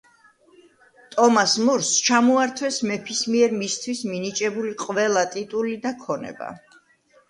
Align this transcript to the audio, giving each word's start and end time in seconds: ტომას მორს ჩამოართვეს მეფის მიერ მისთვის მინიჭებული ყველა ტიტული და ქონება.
ტომას 1.15 1.53
მორს 1.67 1.91
ჩამოართვეს 2.09 2.81
მეფის 2.93 3.23
მიერ 3.35 3.55
მისთვის 3.61 4.05
მინიჭებული 4.15 4.77
ყველა 4.85 5.31
ტიტული 5.39 5.81
და 5.89 5.99
ქონება. 6.05 6.55